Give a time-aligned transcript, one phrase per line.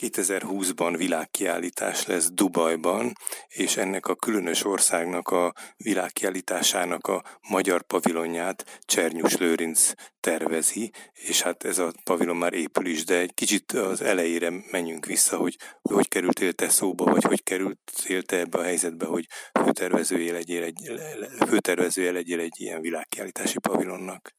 [0.00, 3.12] 2020-ban világkiállítás lesz Dubajban,
[3.48, 11.64] és ennek a különös országnak a világkiállításának a magyar pavilonját Csernyus Lőrinc tervezi, és hát
[11.64, 16.08] ez a pavilon már épül is, de egy kicsit az elejére menjünk vissza, hogy hogy
[16.08, 21.00] kerültél te szóba, vagy hogy kerültél te ebbe a helyzetbe, hogy főtervezője legyél egy,
[21.46, 24.36] főtervezője legyél egy ilyen világkiállítási pavilonnak.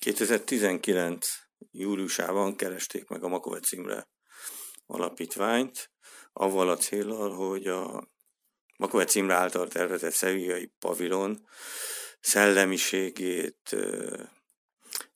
[0.00, 1.28] 2019
[1.70, 4.06] júliusában keresték meg a Makovec Imre
[5.04, 5.90] alapítványt,
[6.32, 8.08] avval a célral, hogy a
[8.76, 11.46] Makovec Imre által tervezett szeviai pavilon
[12.20, 13.76] szellemiségét,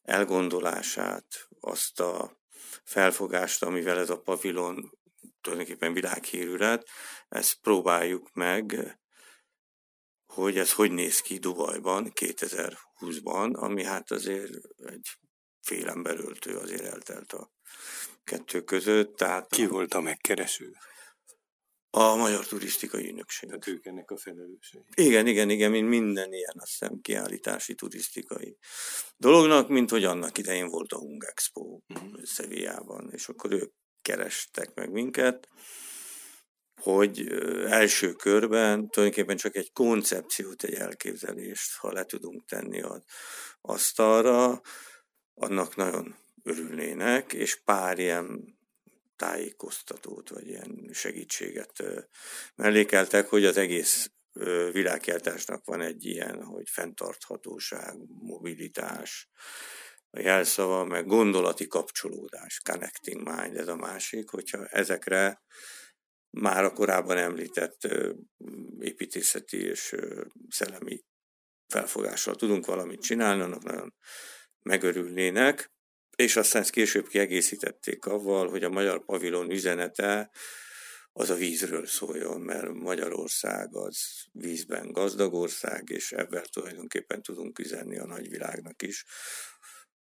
[0.03, 2.41] elgondolását, azt a
[2.85, 4.99] felfogást, amivel ez a pavilon
[5.41, 6.89] tulajdonképpen világhírű lett,
[7.29, 8.99] ezt próbáljuk meg,
[10.27, 15.09] hogy ez hogy néz ki Dubajban 2020-ban, ami hát azért egy
[15.61, 17.51] fél emberöltő azért eltelt a
[18.29, 19.17] kettő között.
[19.17, 20.73] Tehát Ki volt a megkereső?
[21.91, 23.49] A Magyar Turisztikai Ügynökség.
[23.49, 24.85] Tehát ők ennek a felelősei.
[24.95, 28.57] Igen, igen, igen, mint minden ilyen, azt hiszem, kiállítási, turisztikai
[29.17, 32.23] dolognak, mint hogy annak idején volt a Hung Expo uh-huh.
[32.23, 35.49] Szevijában, és akkor ők kerestek meg minket,
[36.81, 37.29] hogy
[37.67, 43.03] első körben tulajdonképpen csak egy koncepciót, egy elképzelést, ha le tudunk tenni az
[43.61, 44.61] asztalra,
[45.35, 46.17] annak nagyon
[46.49, 48.57] örülnének, és pár ilyen
[49.17, 51.83] tájékoztatót, vagy ilyen segítséget
[52.55, 54.11] mellékeltek, hogy az egész
[54.73, 59.29] világkeltásnak van egy ilyen, hogy fenntarthatóság, mobilitás,
[60.11, 65.43] a jelszava, meg gondolati kapcsolódás, connecting mind, ez a másik, hogyha ezekre
[66.31, 67.89] már a korábban említett
[68.79, 69.95] építészeti és
[70.49, 71.05] szellemi
[71.67, 73.95] felfogással tudunk valamit csinálni, annak nagyon
[74.63, 75.73] megörülnének,
[76.23, 80.31] és aztán ezt később kiegészítették avval, hogy a magyar pavilon üzenete
[81.13, 83.99] az a vízről szóljon, mert Magyarország az
[84.33, 89.05] vízben gazdag ország, és ebben tulajdonképpen tudunk üzenni a nagyvilágnak is,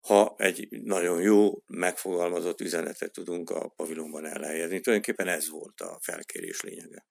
[0.08, 4.80] ha egy nagyon jó, megfogalmazott üzenetet tudunk a pavilonban elhelyezni.
[4.80, 7.06] Tulajdonképpen ez volt a felkérés lényege.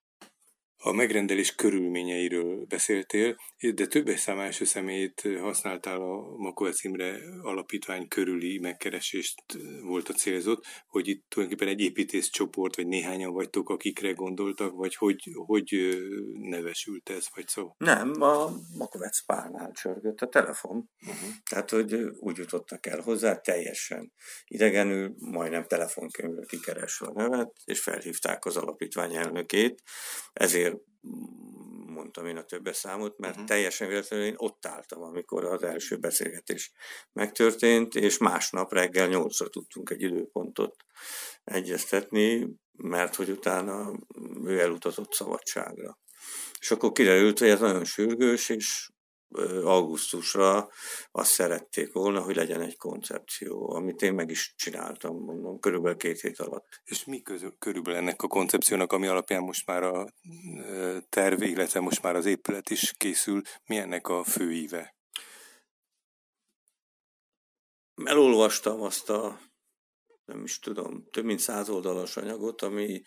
[0.86, 3.36] A megrendelés körülményeiről beszéltél,
[3.74, 9.42] de többes számású személyét használtál a Makovec Imre alapítvány körüli megkeresést
[9.82, 15.30] volt a célzott, hogy itt tulajdonképpen egy építészcsoport, vagy néhányan vagytok, akikre gondoltak, vagy hogy,
[15.46, 15.98] hogy
[16.40, 17.74] nevesült ez, vagy szó?
[17.78, 20.90] Nem, a Makovec párnál csörgött a telefon.
[21.06, 21.28] Uh-huh.
[21.50, 24.12] Tehát, hogy úgy jutottak el hozzá teljesen
[24.44, 29.82] idegenül, majdnem telefonkönyvre kikeresve a nevet, és felhívták az alapítvány elnökét,
[30.32, 30.73] ezért
[31.87, 33.48] mondtam én a többes számot, mert uh-huh.
[33.48, 36.72] teljesen véletlenül én ott álltam, amikor az első beszélgetés
[37.12, 40.76] megtörtént, és másnap reggel nyolcra tudtunk egy időpontot
[41.44, 43.93] egyeztetni, mert hogy utána
[44.44, 45.98] ő elutazott szabadságra.
[46.60, 48.91] És akkor kiderült, hogy ez nagyon sürgős, és
[49.64, 50.68] augusztusra
[51.12, 56.20] azt szerették volna, hogy legyen egy koncepció, amit én meg is csináltam, mondom, körülbelül két
[56.20, 56.82] hét alatt.
[56.84, 60.08] És mi közül, körülbelül ennek a koncepciónak, ami alapján most már a
[61.08, 64.94] terv, illetve most már az épület is készül, mi ennek a fő íve?
[68.04, 69.40] Elolvastam azt a,
[70.24, 73.02] nem is tudom, több mint száz oldalas anyagot, ami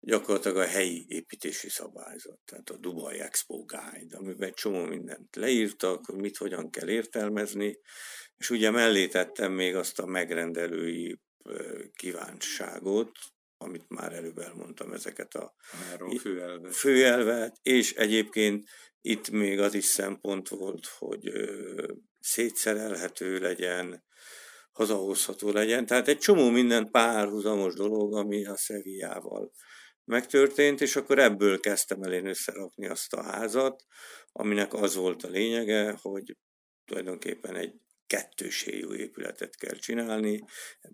[0.00, 6.20] gyakorlatilag a helyi építési szabályzat, tehát a Dubai Expo Guide, amiben csomó mindent leírtak, hogy
[6.20, 7.78] mit hogyan kell értelmezni,
[8.36, 11.18] és ugye mellé tettem még azt a megrendelői
[11.96, 13.10] kíváncságot,
[13.56, 15.54] amit már előbb elmondtam, ezeket a
[16.20, 16.74] főelvet.
[16.74, 18.68] főelvet, és egyébként
[19.00, 21.32] itt még az is szempont volt, hogy
[22.20, 24.04] szétszerelhető legyen,
[24.72, 25.86] hazahozható legyen.
[25.86, 29.52] Tehát egy csomó minden párhuzamos dolog, ami a Szevijával
[30.10, 33.84] megtörtént, és akkor ebből kezdtem el én összerakni azt a házat,
[34.32, 36.36] aminek az volt a lényege, hogy
[36.84, 37.74] tulajdonképpen egy
[38.06, 40.44] kettős héjú épületet kell csinálni.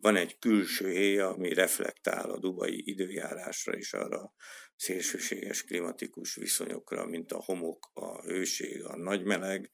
[0.00, 4.32] Van egy külső héj, ami reflektál a dubai időjárásra és arra
[4.76, 9.72] szélsőséges klimatikus viszonyokra, mint a homok, a hőség, a nagy meleg.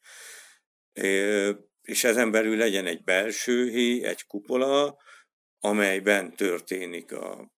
[1.82, 4.96] És ezen belül legyen egy belső héj, egy kupola,
[5.58, 7.51] amelyben történik a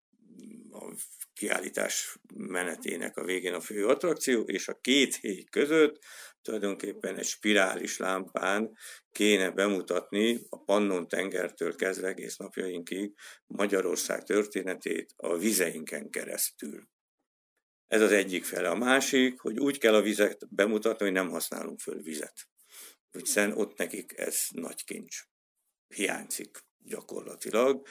[1.45, 6.05] kiállítás menetének a végén a fő attrakció, és a két héj között
[6.43, 8.77] tulajdonképpen egy spirális lámpán
[9.13, 13.15] kéne bemutatni a Pannon tengertől kezdve egész napjainkig
[13.47, 16.89] Magyarország történetét a vizeinken keresztül.
[17.87, 18.69] Ez az egyik fele.
[18.69, 22.49] A másik, hogy úgy kell a vizet bemutatni, hogy nem használunk föl vizet.
[23.11, 25.23] Hiszen ott nekik ez nagy kincs.
[25.89, 27.87] Hiányzik gyakorlatilag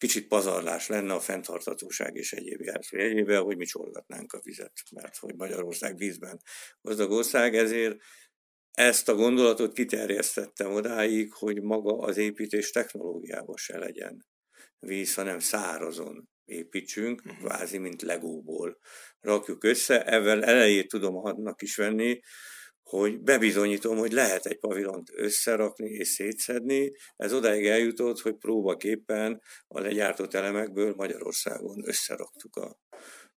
[0.00, 2.60] kicsit pazarlás lenne a fenntartatóság és egyéb
[2.90, 6.40] jegyével, hogy mi csorgatnánk a vizet, mert hogy Magyarország vízben
[6.80, 7.96] gazdag ország, ezért
[8.70, 14.26] ezt a gondolatot kiterjesztettem odáig, hogy maga az építés technológiában se legyen
[14.78, 17.44] víz, hanem szárazon építsünk, uh-huh.
[17.44, 18.78] kvázi, mint legóból
[19.20, 20.04] rakjuk össze.
[20.04, 22.20] Ezzel elejét tudom annak is venni,
[22.90, 26.92] hogy bebizonyítom, hogy lehet egy pavilont összerakni és szétszedni.
[27.16, 32.78] Ez odáig eljutott, hogy próbaképpen a legyártott elemekből Magyarországon összeraktuk a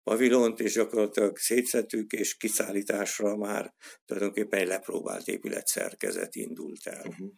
[0.04, 3.74] pavilont, és gyakorlatilag szétszedtük, és kiszállításra már
[4.06, 7.06] tulajdonképpen egy lepróbált épületszerkezet indult el.
[7.08, 7.32] Uh-huh.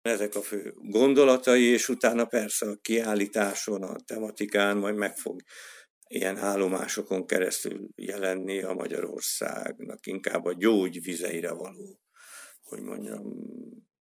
[0.00, 5.42] Ezek a fő gondolatai, és utána persze a kiállításon, a tematikán majd meg fog
[6.14, 12.00] ilyen állomásokon keresztül jelenni a Magyarországnak inkább a gyógyvizeire való,
[12.62, 13.22] hogy mondjam,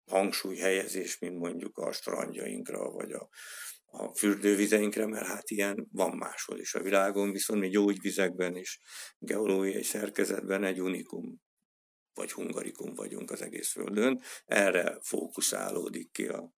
[0.05, 3.29] hangsúlyhelyezés, mint mondjuk a strandjainkra, vagy a,
[3.85, 8.79] a fürdővizeinkre, mert hát ilyen van máshol is a világon, viszont mi gyógyvizekben és
[9.17, 11.41] geológiai szerkezetben egy unikum
[12.13, 14.21] vagy hungarikum vagyunk az egész Földön.
[14.45, 16.53] Erre fókuszálódik ki a,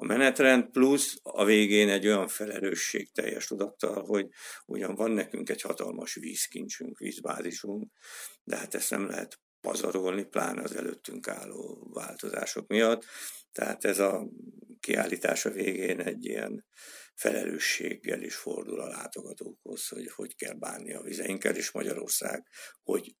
[0.00, 4.28] a menetrend, plusz a végén egy olyan felelősség teljes tudattal, hogy
[4.66, 7.92] ugyan van nekünk egy hatalmas vízkincsünk, vízbázisunk,
[8.44, 13.04] de hát ezt nem lehet pazarolni, pláne az előttünk álló változások miatt.
[13.52, 14.28] Tehát ez a
[14.80, 16.66] kiállítás a végén egy ilyen
[17.14, 22.46] felelősséggel is fordul a látogatókhoz, hogy hogy kell bánni a vizeinkkel, és Magyarország
[22.82, 23.14] hogy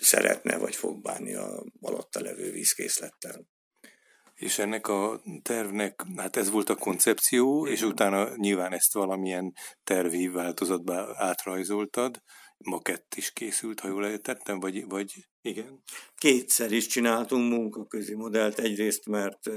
[0.00, 3.46] szeretne vagy fog bánni a alatta levő vízkészlettel.
[4.40, 9.52] És ennek a tervnek, hát ez volt a koncepció, és utána nyilván ezt valamilyen
[9.84, 12.22] tervi változatba átrajzoltad,
[12.58, 15.28] makett is készült, ha jól értettem, vagy, vagy?
[15.42, 15.82] Igen?
[16.14, 19.50] Kétszer is csináltunk munkaközi modellt, egyrészt mert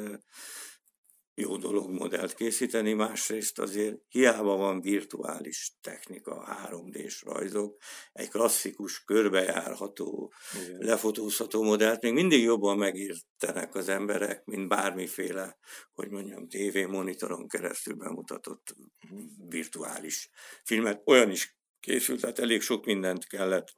[1.36, 7.78] jó dolog modellt készíteni, másrészt azért hiába van virtuális technika, 3D-s rajzok,
[8.12, 10.34] egy klasszikus, körbejárható,
[10.66, 10.78] Igen.
[10.80, 15.58] lefotózható modellt még mindig jobban megírtenek az emberek, mint bármiféle,
[15.94, 18.76] hogy mondjam, TV monitoron keresztül bemutatott
[19.48, 20.30] virtuális
[20.64, 21.02] filmet.
[21.06, 23.76] Olyan is készült, tehát elég sok mindent kellett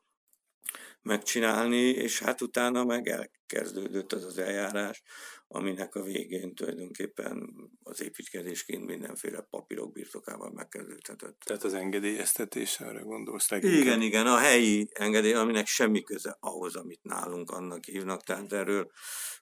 [1.05, 5.03] megcsinálni, és hát utána meg elkezdődött az az eljárás,
[5.47, 7.49] aminek a végén tulajdonképpen
[7.83, 11.39] az építkezésként mindenféle papírok birtokával megkezdődhetett.
[11.39, 13.79] Tehát az engedélyeztetés, arra gondolsz leginkább?
[13.79, 18.91] Igen, igen, a helyi engedély, aminek semmi köze ahhoz, amit nálunk annak hívnak, tehát erről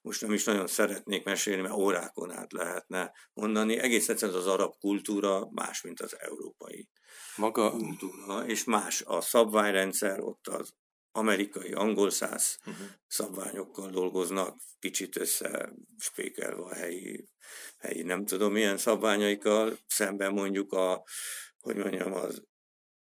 [0.02, 3.78] most nem is nagyon szeretnék mesélni, mert órákon át lehetne mondani.
[3.78, 6.90] Egész egyszerűen az arab kultúra más, mint az európai
[7.36, 7.72] Maga...
[7.72, 10.74] kultúra, és más a szabványrendszer, ott az
[11.16, 12.86] amerikai, angol száz uh-huh.
[13.08, 17.30] szabványokkal dolgoznak, kicsit össze spékelve a helyi,
[17.78, 21.04] helyi nem tudom milyen szabványaikkal, szemben mondjuk a,
[21.60, 22.44] hogy mondjam, az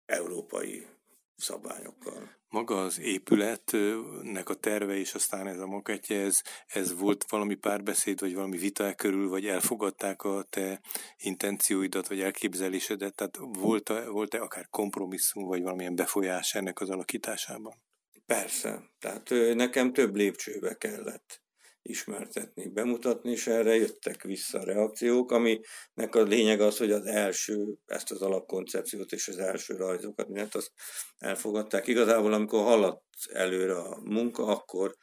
[0.06, 0.88] európai
[1.36, 2.36] szabványokkal.
[2.50, 8.20] Maga az épületnek a terve és aztán ez a maketje, ez, ez volt valami párbeszéd,
[8.20, 10.82] vagy valami vita körül, vagy elfogadták a te
[11.18, 13.16] intencióidat, vagy elképzelésedet?
[13.16, 17.85] Tehát volt-e, volt-e akár kompromisszum, vagy valamilyen befolyás ennek az alakításában?
[18.26, 18.92] Persze.
[19.00, 21.44] Tehát nekem több lépcsőbe kellett
[21.82, 27.76] ismertetni, bemutatni, és erre jöttek vissza a reakciók, aminek a lényeg az, hogy az első,
[27.86, 30.72] ezt az alapkoncepciót és az első rajzokat, mindent azt
[31.18, 31.88] elfogadták.
[31.88, 34.96] Igazából, amikor haladt előre a munka, akkor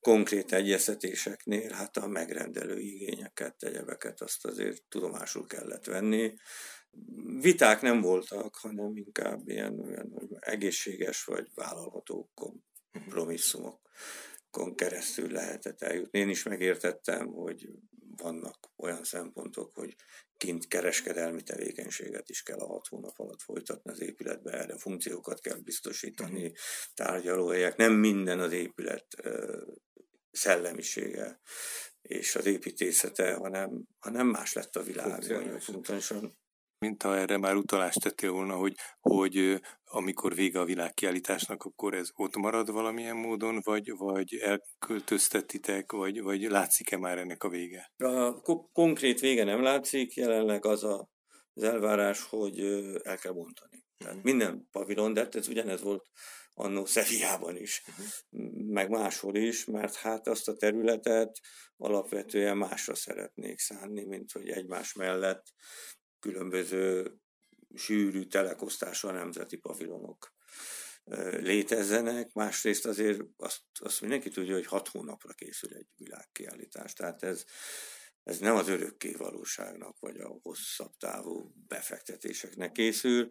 [0.00, 6.34] konkrét egyeztetéseknél hát a megrendelő igényeket, egyebeket azt azért tudomásul kellett venni.
[7.40, 12.30] Viták nem voltak, hanem inkább ilyen, ilyen egészséges vagy vállalható
[12.92, 16.18] kompromisszumokon keresztül lehetett eljutni.
[16.18, 17.68] Én is megértettem, hogy
[18.16, 19.96] vannak olyan szempontok, hogy
[20.36, 25.58] kint kereskedelmi tevékenységet is kell a hat hónap alatt folytatni az épületbe, erre funkciókat kell
[25.58, 26.52] biztosítani, mhm.
[26.94, 29.06] tárgyalóhelyek, nem minden az épület
[30.30, 31.40] szellemisége
[32.02, 35.22] és az építészete, hanem, hanem más lett a világ.
[36.80, 42.08] Funkcionálisan mintha erre már utalást tettél volna, hogy, hogy amikor vége a világkiállításnak, akkor ez
[42.14, 47.92] ott marad valamilyen módon, vagy, vagy elköltöztetitek, vagy, vagy látszik-e már ennek a vége?
[47.96, 48.40] A
[48.72, 51.08] konkrét vége nem látszik, jelenleg az a,
[51.52, 52.60] az elvárás, hogy
[53.02, 53.84] el kell bontani.
[53.98, 54.32] Tehát uh-huh.
[54.32, 56.06] minden pavilon, de hát ez ugyanez volt
[56.54, 58.06] annó Szeviában is, uh-huh.
[58.66, 61.40] meg máshol is, mert hát azt a területet
[61.76, 65.42] alapvetően másra szeretnék szánni, mint hogy egymás mellett
[66.20, 67.14] különböző
[67.74, 70.32] sűrű telekosztású a nemzeti pavilonok
[71.30, 76.92] létezzenek, másrészt azért azt, azt mindenki tudja, hogy hat hónapra készül egy világkiállítás.
[76.92, 77.44] Tehát ez
[78.22, 83.28] ez nem az örökké valóságnak, vagy a hosszabb távú befektetéseknek készül,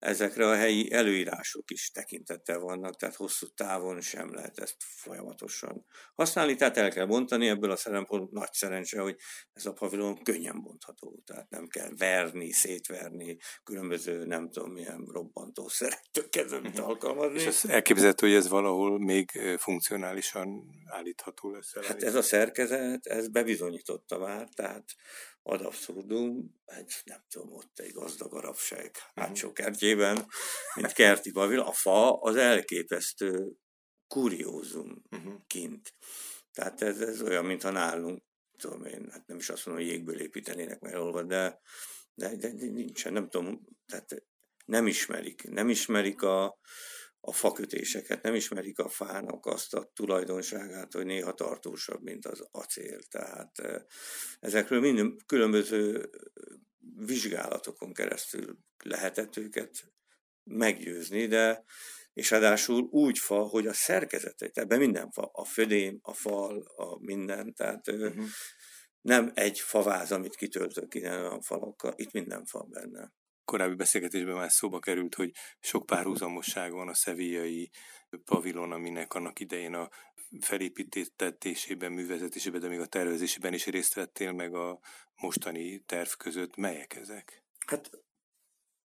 [0.00, 6.54] ezekre a helyi előírások is tekintettel vannak, tehát hosszú távon sem lehet ezt folyamatosan használni,
[6.54, 9.16] tehát el kell bontani, ebből a szempontból nagy szerencse, hogy
[9.52, 15.68] ez a pavilon könnyen bontható, tehát nem kell verni, szétverni, különböző nem tudom milyen robbantó
[15.68, 16.84] szerektől kezdve mit mhm.
[16.84, 17.38] alkalmazni.
[17.38, 21.86] És ez elképzelhető, hogy ez valahol még funkcionálisan állítható lesz?
[21.86, 24.84] Hát ez a szerkezet, ez bebizonyította már, tehát
[25.50, 29.56] ad abszurdum, egy, nem tudom, ott egy gazdag arabság hátsó mhm.
[29.56, 30.26] kertjében,
[30.74, 33.52] mint kerti pavil, a fa az elképesztő
[34.06, 35.34] kuriózum uh-huh.
[35.46, 35.94] kint.
[36.52, 38.22] Tehát ez, ez olyan, mintha nálunk,
[38.56, 41.60] tudom én, hát nem is azt mondom, hogy jégből építenének meg olvad, de,
[42.14, 44.24] de, de, de nincsen, nem tudom, tehát
[44.66, 46.58] nem ismerik, nem ismerik a,
[47.20, 52.98] a fakötéseket, nem ismerik a fának azt a tulajdonságát, hogy néha tartósabb, mint az acél.
[53.02, 53.62] Tehát
[54.40, 56.10] ezekről minden különböző
[56.96, 59.92] vizsgálatokon keresztül lehetett őket
[60.44, 61.64] meggyőzni, de
[62.12, 66.98] és ráadásul úgy fa, hogy a szerkezete, ebben minden fa, a födém, a fal, a
[67.00, 68.24] minden, tehát uh-huh.
[69.00, 73.12] nem egy faváz, amit kitöltök innen a falakkal, itt minden fa benne
[73.50, 75.30] korábbi beszélgetésben már szóba került, hogy
[75.60, 77.70] sok párhuzamosság van a szevíjai
[78.24, 79.88] pavilon, aminek annak idején a
[80.40, 84.80] felépítésében, művezetésében, de még a tervezésében is részt vettél, meg a
[85.16, 86.56] mostani terv között.
[86.56, 87.44] Melyek ezek?
[87.66, 87.90] Hát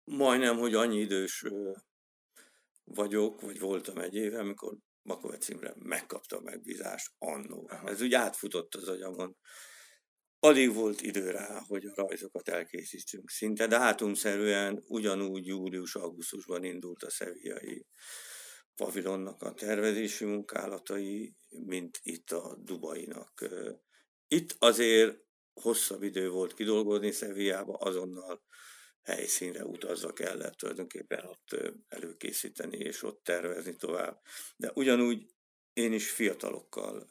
[0.04, 1.46] majdnem, hogy annyi idős
[2.84, 7.70] vagyok, vagy voltam egy éve, amikor Makovec Imre megkapta a megbízást annó.
[7.86, 9.38] Ez úgy átfutott az agyamon.
[10.40, 13.30] Alig volt idő rá, hogy a rajzokat elkészítsünk.
[13.30, 17.86] Szinte dátumszerűen ugyanúgy július-augusztusban indult a szeviai
[18.76, 23.46] pavilonnak a tervezési munkálatai, mint itt a Dubainak.
[24.28, 25.18] Itt azért
[25.54, 28.44] hosszabb idő volt kidolgozni Szeviába, azonnal
[29.04, 34.22] helyszínre utazva kellett tulajdonképpen ott előkészíteni és ott tervezni tovább.
[34.56, 35.36] De ugyanúgy
[35.74, 37.08] én is fiatalokkal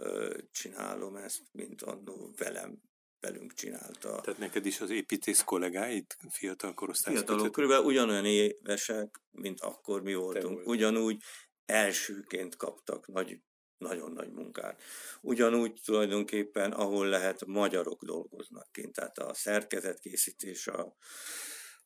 [0.50, 2.82] csinálom ezt, mint annó velem
[3.26, 4.20] velünk csinálta.
[4.20, 7.14] Tehát neked is az építész kollégáid fiatal korosztály?
[7.14, 10.66] Fiatalok, körülbelül ugyanolyan évesek, mint akkor mi voltunk.
[10.66, 11.22] Ugyanúgy
[11.64, 13.40] elsőként kaptak nagy,
[13.78, 14.82] nagyon nagy munkát.
[15.20, 18.92] Ugyanúgy tulajdonképpen, ahol lehet, magyarok dolgoznak kint.
[18.92, 20.96] Tehát a szerkezetkészítés, a,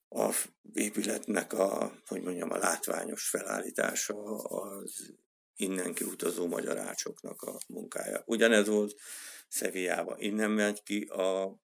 [0.09, 0.35] a
[0.73, 5.14] épületnek a, hogy mondjam, a látványos felállítása, az
[5.61, 8.23] innen kiutazó magyarácsoknak a munkája.
[8.26, 9.00] Ugyanez volt
[9.49, 10.17] Szeviába.
[10.19, 11.61] Innen ment ki a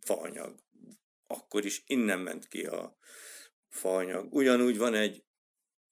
[0.00, 0.58] faanyag.
[1.26, 2.96] Akkor is innen ment ki a
[3.68, 4.32] faanyag.
[4.34, 5.24] Ugyanúgy van egy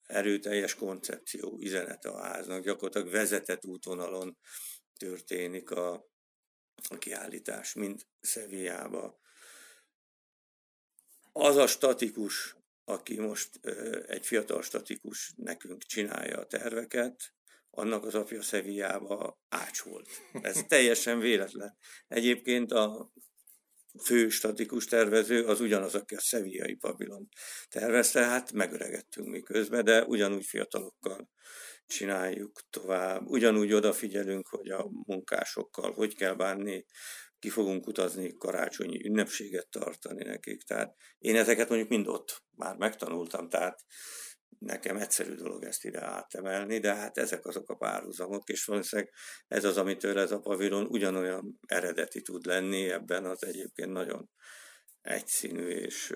[0.01, 2.63] erőteljes koncepció, üzenete a háznak.
[2.63, 4.37] Gyakorlatilag vezetett útvonalon
[4.97, 5.93] történik a,
[6.89, 9.19] a kiállítás, mint Szeviába.
[11.31, 13.65] Az a statikus, aki most
[14.07, 17.33] egy fiatal statikus nekünk csinálja a terveket,
[17.79, 20.09] annak az apja Szevijába Ács volt.
[20.41, 21.77] Ez teljesen véletlen.
[22.07, 23.11] Egyébként a
[24.03, 27.27] fő statikus tervező az ugyanaz, aki a szeviai pavilon
[27.69, 31.29] tervezte, hát megöregettünk mi közben, de ugyanúgy fiatalokkal
[31.85, 33.25] csináljuk tovább.
[33.25, 36.85] Ugyanúgy odafigyelünk, hogy a munkásokkal hogy kell bánni,
[37.39, 40.63] ki fogunk utazni karácsonyi ünnepséget tartani nekik.
[40.63, 43.83] Tehát én ezeket mondjuk mind ott már megtanultam, tehát
[44.59, 49.13] nekem egyszerű dolog ezt ide átemelni, de hát ezek azok a párhuzamok, és valószínűleg
[49.47, 54.29] ez az, amitől ez a pavilon ugyanolyan eredeti tud lenni ebben az egyébként nagyon
[55.01, 56.13] egyszínű és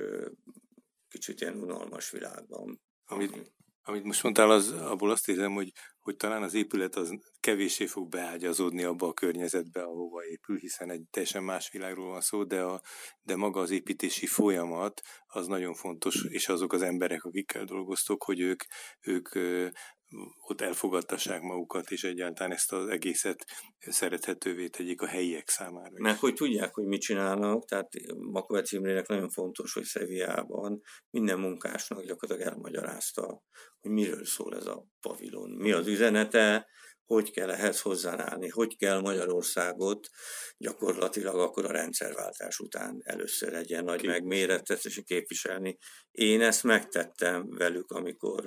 [1.07, 2.81] kicsit ilyen unalmas világban.
[3.05, 7.85] Amit, amit most mondtál, az, abból azt érzem, hogy, hogy talán az épület az kevéssé
[7.85, 12.61] fog beágyazódni abba a környezetbe, ahova épül, hiszen egy teljesen más világról van szó, de,
[12.61, 12.81] a,
[13.21, 18.39] de maga az építési folyamat az nagyon fontos, és azok az emberek, akikkel dolgoztok, hogy
[18.39, 18.63] ők,
[19.01, 19.29] ők
[20.47, 23.45] ott elfogadtassák magukat, és egyáltalán ezt az egészet
[23.79, 25.91] szerethetővé tegyék a helyiek számára.
[25.93, 32.05] Mert hogy tudják, hogy mit csinálnak, tehát Makovec Imrének nagyon fontos, hogy Szeviában minden munkásnak
[32.05, 33.41] gyakorlatilag elmagyarázta,
[33.79, 36.67] hogy miről szól ez a pavilon, mi az üzenete,
[37.05, 40.07] hogy kell ehhez hozzáállni, hogy kell Magyarországot
[40.57, 45.77] gyakorlatilag akkor a rendszerváltás után először egy ilyen nagy megmérettetés képviselni.
[46.11, 48.43] Én ezt megtettem velük, amikor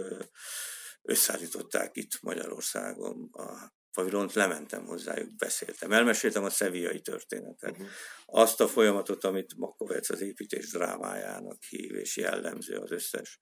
[1.07, 7.71] összeállították itt Magyarországon a pavilont, lementem hozzájuk, beszéltem, elmeséltem a szeviai történetet.
[7.71, 7.87] Uh-huh.
[8.25, 13.39] Azt a folyamatot, amit Makovec az építés drámájának hív, és jellemző az összes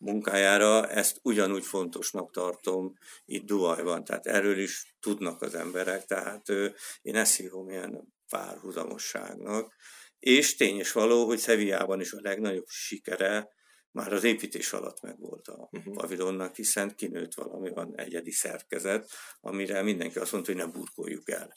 [0.00, 2.92] munkájára, ezt ugyanúgy fontosnak tartom
[3.24, 6.48] itt Duajban, tehát erről is tudnak az emberek, tehát
[7.02, 9.74] én ezt hívom ilyen párhuzamosságnak,
[10.18, 13.48] és tény és való, hogy Szevijában is a legnagyobb sikere
[13.96, 15.94] már az építés alatt megvolt a uh-huh.
[15.94, 19.10] pavilonnak, hiszen kinőtt valami van egyedi szerkezet,
[19.40, 21.56] amire mindenki azt mondta, hogy ne burkoljuk el.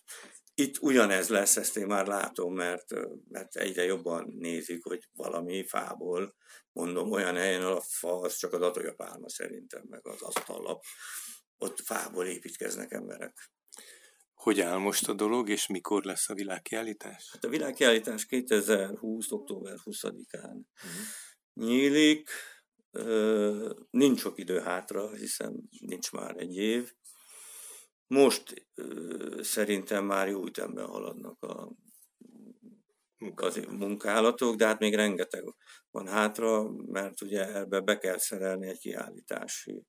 [0.54, 2.86] Itt ugyanez lesz, ezt én már látom, mert,
[3.30, 6.36] mert egyre jobban nézik, hogy valami fából,
[6.72, 10.84] mondom, olyan helyen, a fa az csak az atolyapálma szerintem, meg az asztallap,
[11.58, 13.52] ott fából építkeznek emberek.
[14.34, 17.30] Hogy áll most a dolog, és mikor lesz a világkiállítás?
[17.32, 19.32] Hát a világkiállítás 2020.
[19.32, 21.06] október 20-án uh-huh.
[21.60, 22.30] Nyílik.
[23.90, 26.94] Nincs sok idő hátra, hiszen nincs már egy év.
[28.08, 28.68] Most
[29.42, 31.72] szerintem már jó ütemben haladnak a
[33.36, 35.44] az munkálatok, de hát még rengeteg
[35.92, 39.86] van hátra, mert ugye ebbe be kell szerelni egy kiállítási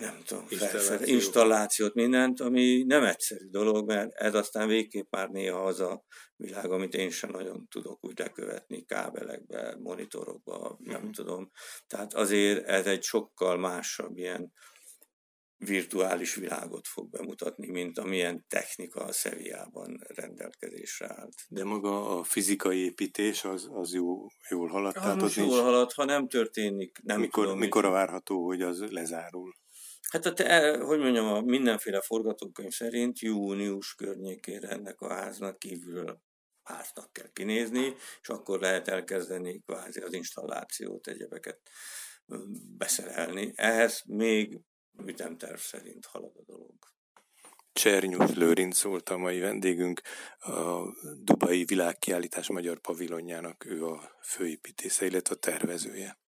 [0.00, 1.06] nem tudom, installációt.
[1.06, 6.04] installációt, mindent, ami nem egyszerű dolog, mert ez aztán végképp már néha az a
[6.36, 11.10] világ, amit én sem nagyon tudok úgy lekövetni kábelekbe, monitorokba, nem mm.
[11.10, 11.50] tudom.
[11.86, 14.52] Tehát azért ez egy sokkal másabb ilyen
[15.58, 21.34] virtuális világot fog bemutatni, mint amilyen technika a Szeviában rendelkezésre állt.
[21.48, 24.96] De maga a fizikai építés az, az jó, jól halad?
[24.96, 25.60] Az Tehát most jól nincs...
[25.60, 27.58] halad, ha nem történik, nem mikor, tudom.
[27.58, 29.54] Mikor várható, hogy az lezárul?
[30.10, 36.22] Hát a te, hogy mondjam, a mindenféle forgatókönyv szerint június környékére ennek a háznak kívülről
[36.62, 41.60] háznak kell kinézni, és akkor lehet elkezdeni kvázi az installációt, egyebeket
[42.76, 43.52] beszerelni.
[43.54, 44.60] Ehhez még
[45.06, 46.92] ütemterv szerint halad a dolog.
[47.72, 50.00] Csernyus Lőrinc volt a mai vendégünk,
[50.38, 50.82] a
[51.22, 56.18] Dubai Világkiállítás Magyar Pavilonjának ő a főépítésze, illetve a tervezője.